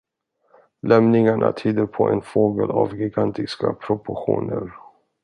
Lämningarna 0.81 1.51
tyder 1.51 1.85
på 1.85 2.09
en 2.09 2.21
fågel 2.21 2.71
av 2.71 2.95
gigantiska 2.99 3.73
proportioner. 3.73 4.71